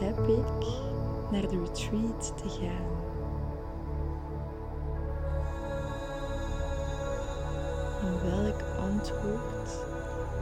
heb 0.00 0.28
ik 0.28 0.66
naar 1.30 1.48
de 1.48 1.60
retreat 1.64 2.32
te 2.42 2.48
gaan. 2.48 3.07
Welk 8.22 8.62
antwoord 8.78 9.84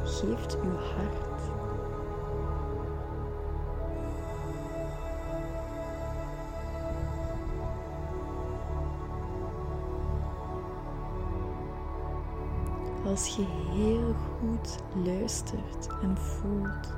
geeft 0.04 0.56
uw 0.62 0.76
hart? 0.76 1.24
Als 13.06 13.36
je 13.36 13.44
heel 13.72 14.14
goed 14.14 14.78
luistert 15.04 15.88
en 16.02 16.16
voelt, 16.16 16.94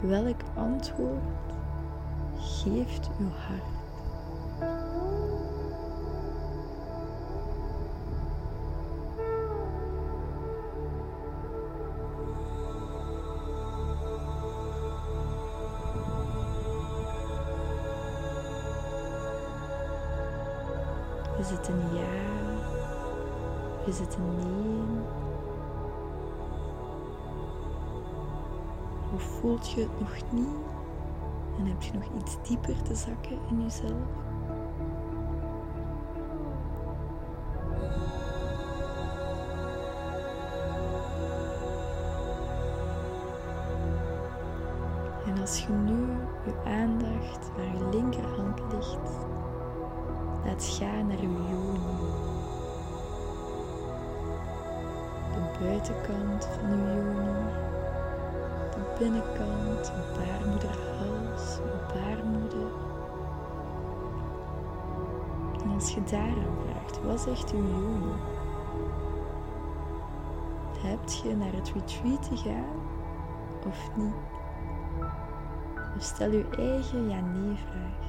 welk 0.00 0.40
antwoord 0.54 1.54
geeft 2.36 3.10
uw 3.18 3.30
hart? 3.30 3.77
Is 21.38 21.50
het 21.50 21.68
een 21.68 21.94
ja 21.94 22.38
het 23.98 24.16
een 24.16 24.36
nee? 24.36 25.00
Hoe 29.10 29.18
voelt 29.18 29.70
je 29.70 29.80
het 29.80 30.00
nog 30.00 30.32
niet? 30.32 30.48
En 31.58 31.66
heb 31.66 31.82
je 31.82 31.92
nog 31.92 32.08
iets 32.22 32.36
dieper 32.48 32.82
te 32.82 32.94
zakken 32.94 33.38
in 33.50 33.62
jezelf? 33.62 34.27
Vraagt, 66.88 67.04
wat 67.04 67.20
zegt 67.20 67.50
je 67.50 67.56
joni? 67.56 68.12
Heb 70.78 71.08
je 71.08 71.36
naar 71.36 71.52
het 71.52 71.72
retreat 71.74 72.28
te 72.28 72.36
gaan 72.36 72.80
of 73.66 73.96
niet? 73.96 74.14
Stel 75.98 76.30
je 76.30 76.48
eigen 76.56 77.08
ja-nee-vraag. 77.08 78.07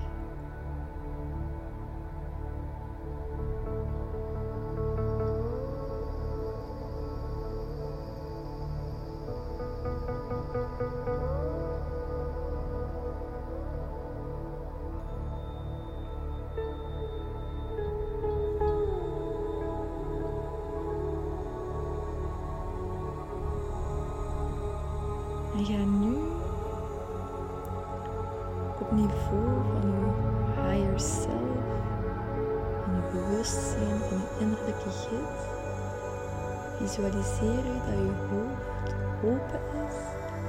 Visualiseren 36.80 37.82
dat 37.86 37.98
je 37.98 38.14
hoofd 38.30 38.96
open 39.24 39.62
is 39.88 39.96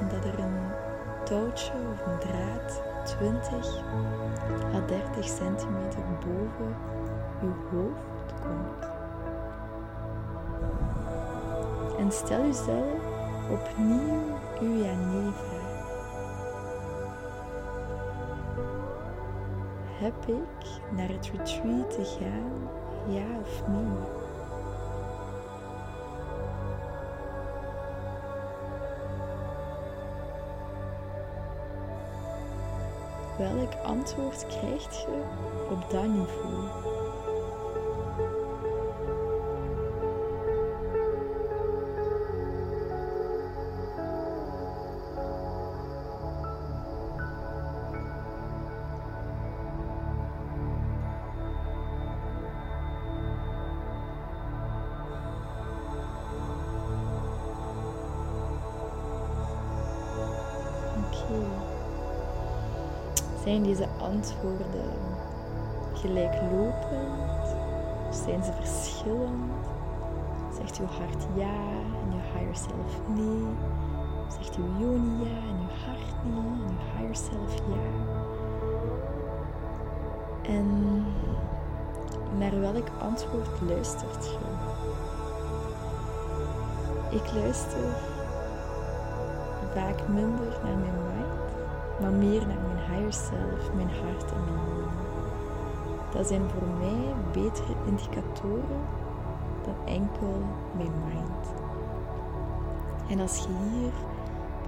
en 0.00 0.08
dat 0.08 0.24
er 0.24 0.38
een 0.38 0.58
touwtje 1.24 1.72
of 1.92 2.06
een 2.06 2.18
draad 2.18 2.82
20 3.04 3.82
à 4.74 4.86
30 4.86 5.24
centimeter 5.24 6.02
boven 6.18 6.76
je 7.40 7.52
hoofd 7.70 8.40
komt. 8.40 8.88
En 11.98 12.12
stel 12.12 12.42
jezelf 12.42 13.02
opnieuw 13.50 14.38
uw 14.60 14.76
ja-nee-vraag. 14.84 15.58
Heb 19.98 20.26
ik 20.26 20.66
naar 20.96 21.08
het 21.08 21.30
retreat 21.36 21.90
te 21.90 22.04
gaan, 22.18 22.68
ja 23.14 23.38
of 23.40 23.66
nee? 23.68 24.19
Antwoord 33.82 34.46
krijg 34.46 34.82
je 34.82 35.22
op 35.70 35.90
dat 35.90 36.06
niveau? 36.06 37.09
Zijn 63.50 63.62
deze 63.62 63.88
antwoorden 64.00 64.92
gelijklopend? 65.92 67.56
Of 68.08 68.14
zijn 68.14 68.44
ze 68.44 68.52
verschillend? 68.52 69.52
Zegt 70.56 70.78
uw 70.80 70.86
hart 70.86 71.26
ja 71.34 71.58
en 72.02 72.12
uw 72.12 72.20
higher 72.32 72.56
self 72.56 73.08
nee? 73.16 73.46
Zegt 74.28 74.56
uw 74.56 74.64
yoni 74.78 75.24
ja 75.24 75.36
en 75.48 75.56
uw 75.60 75.74
hart 75.84 76.14
nee 76.24 76.34
en 76.34 76.68
uw 76.68 76.96
higher 76.96 77.16
self 77.16 77.54
ja? 77.54 77.88
En 80.42 81.04
naar 82.38 82.60
welk 82.60 82.88
antwoord 82.98 83.60
luistert 83.68 84.26
je? 84.26 84.38
Ik 87.16 87.32
luister 87.32 87.96
vaak 89.74 90.08
minder 90.08 90.58
naar 90.62 90.76
mijn 90.78 91.02
mind, 91.14 92.00
maar 92.00 92.12
meer 92.12 92.46
naar 92.46 92.60
mijn 92.66 92.79
self, 93.12 93.74
mijn 93.74 93.90
hart 93.90 94.32
en 94.32 94.44
mijn 94.44 94.66
yoni. 94.66 95.08
Dat 96.12 96.26
zijn 96.26 96.50
voor 96.50 96.68
mij 96.78 97.14
betere 97.32 97.74
indicatoren 97.86 98.82
dan 99.64 99.74
enkel 99.84 100.42
mijn 100.76 100.92
mind. 101.04 101.46
En 103.08 103.20
als 103.20 103.38
je 103.38 103.48
hier 103.48 103.92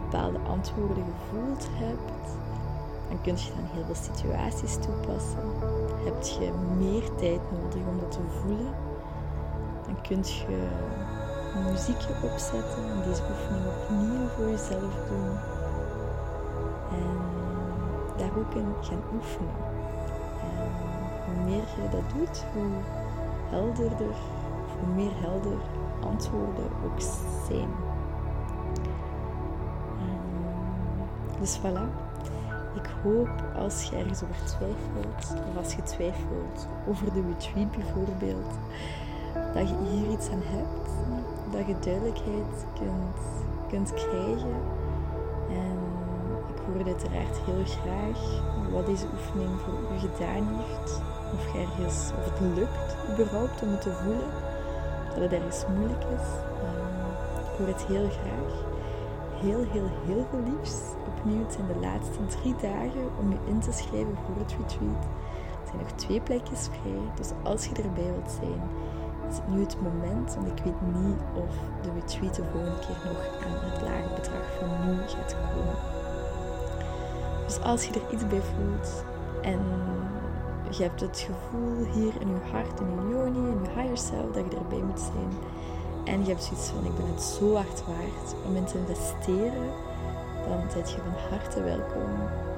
bepaalde 0.01 0.39
antwoorden 0.39 1.05
gevoeld 1.05 1.69
hebt, 1.73 2.37
dan 3.09 3.21
kun 3.21 3.37
je 3.37 3.51
dan 3.57 3.69
heel 3.73 3.85
veel 3.85 4.15
situaties 4.15 4.75
toepassen. 4.75 5.49
Heb 6.05 6.23
je 6.23 6.53
meer 6.79 7.15
tijd 7.15 7.41
nodig 7.53 7.87
om 7.89 7.99
dat 7.99 8.11
te 8.11 8.19
voelen, 8.41 8.75
dan 9.87 10.01
kun 10.03 10.17
je 10.17 10.69
muziekje 11.71 12.15
opzetten 12.23 12.91
en 12.91 13.03
deze 13.09 13.23
oefening 13.31 13.67
opnieuw 13.67 14.29
voor 14.29 14.49
jezelf 14.51 14.95
doen. 15.09 15.62
Ook 18.39 18.53
gaan 18.81 19.03
oefenen. 19.15 19.55
En 21.27 21.35
hoe 21.35 21.45
meer 21.45 21.57
je 21.57 21.89
dat 21.91 22.11
doet, 22.17 22.45
hoe 22.55 22.71
helderder, 23.51 24.15
hoe 24.81 24.95
meer 24.95 25.13
helder 25.15 25.59
antwoorden 26.01 26.65
ook 26.85 27.01
zijn. 27.49 27.71
En 29.99 30.21
dus 31.41 31.59
voilà. 31.59 32.11
Ik 32.75 32.91
hoop 33.03 33.31
als 33.57 33.85
je 33.85 33.97
ergens 33.97 34.23
over 34.23 34.45
twijfelt, 34.45 35.43
of 35.49 35.57
als 35.57 35.75
je 35.75 35.83
twijfelt 35.83 36.69
over 36.89 37.13
de 37.13 37.23
retreat 37.29 37.71
bijvoorbeeld, 37.71 38.51
dat 39.55 39.69
je 39.69 39.77
hier 39.91 40.11
iets 40.11 40.31
aan 40.31 40.43
hebt, 40.45 40.91
dat 41.51 41.67
je 41.67 41.75
duidelijkheid 41.81 42.67
kunt, 42.79 43.19
kunt 43.69 43.95
krijgen. 43.95 44.57
En 45.49 45.92
hoor 46.73 46.87
uiteraard 46.87 47.37
heel 47.45 47.65
graag 47.65 48.21
wat 48.73 48.87
deze 48.87 49.07
oefening 49.13 49.61
voor 49.61 49.79
u 49.95 49.99
gedaan 49.99 50.47
heeft. 50.59 51.03
Of, 51.35 51.55
ergens, 51.55 52.11
of 52.19 52.25
het 52.25 52.41
lukt 52.59 52.97
überhaupt 53.11 53.63
om 53.63 53.69
het 53.69 53.81
te 53.81 53.93
voelen, 53.93 54.31
dat 55.09 55.23
het 55.23 55.33
ergens 55.33 55.65
moeilijk 55.77 56.05
is. 56.19 56.29
Um, 56.67 57.03
ik 57.49 57.59
hoor 57.59 57.67
het 57.67 57.85
heel 57.87 58.09
graag. 58.09 58.53
Heel, 59.45 59.65
heel, 59.73 59.91
heel 60.07 60.27
veel 60.31 60.43
liefs. 60.53 60.77
Opnieuw, 61.07 61.45
zijn 61.51 61.67
de 61.67 61.81
laatste 61.81 62.27
drie 62.27 62.55
dagen 62.61 63.07
om 63.21 63.31
je 63.31 63.39
in 63.47 63.61
te 63.61 63.73
schrijven 63.73 64.17
voor 64.25 64.37
het 64.43 64.55
retreat. 64.59 65.05
Er 65.61 65.69
zijn 65.69 65.79
nog 65.79 65.93
twee 65.93 66.21
plekjes 66.21 66.69
vrij, 66.69 67.05
dus 67.15 67.31
als 67.43 67.67
je 67.67 67.75
erbij 67.75 68.13
wilt 68.13 68.31
zijn, 68.41 68.63
is 69.29 69.37
het 69.37 69.49
nu 69.49 69.61
het 69.61 69.77
moment, 69.83 70.35
want 70.35 70.47
ik 70.47 70.65
weet 70.65 70.81
niet 70.81 71.21
of 71.35 71.55
de 71.83 71.91
retreat 72.01 72.35
de 72.35 72.45
volgende 72.53 72.79
keer 72.79 73.01
nog 73.05 73.21
aan 73.45 73.71
het 73.71 73.83
lage 73.83 74.15
bedrag 74.15 74.47
van 74.59 74.69
nu 74.87 74.97
gaat 75.07 75.37
komen. 75.55 76.02
Dus 77.53 77.63
als 77.63 77.85
je 77.85 77.93
er 77.93 78.15
iets 78.15 78.27
bij 78.27 78.41
voelt 78.41 79.05
en 79.43 79.61
je 80.71 80.83
hebt 80.83 81.01
het 81.01 81.27
gevoel 81.29 81.85
hier 81.85 82.13
in 82.21 82.29
je 82.29 82.51
hart, 82.53 82.81
in 82.81 82.87
je 82.87 83.15
yoni, 83.15 83.39
in 83.39 83.61
je 83.63 83.81
higher 83.81 83.99
self, 83.99 84.31
dat 84.33 84.45
je 84.51 84.57
erbij 84.57 84.83
moet 84.83 85.01
zijn. 85.01 85.33
En 86.05 86.21
je 86.25 86.29
hebt 86.29 86.43
zoiets 86.43 86.69
van, 86.69 86.85
ik 86.85 86.97
ben 86.97 87.07
het 87.07 87.23
zo 87.23 87.55
hard 87.55 87.85
waard 87.87 88.35
om 88.47 88.57
in 88.57 88.65
te 88.65 88.79
investeren, 88.79 89.69
dan 90.49 90.61
ben 90.75 90.77
je 90.77 90.97
van 90.97 91.31
harte 91.31 91.63
welkom 91.63 92.11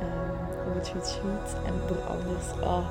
um, 0.07 0.69
op 0.69 0.75
het 0.75 0.93
retreat. 0.95 1.57
En 1.67 1.75
voor 1.87 2.03
anders, 2.17 2.47
oh, 2.63 2.87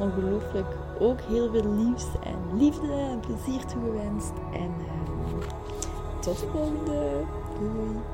ongelooflijk 0.00 0.76
ook 1.00 1.20
heel 1.20 1.50
veel 1.50 1.68
liefs 1.74 2.06
en 2.22 2.58
liefde 2.58 2.92
en 2.92 3.20
plezier 3.20 3.64
toegewenst. 3.64 4.32
En 4.52 4.74
uh, 4.78 5.48
tot 6.20 6.38
de 6.38 6.46
volgende. 6.52 7.24
Doei. 7.58 8.13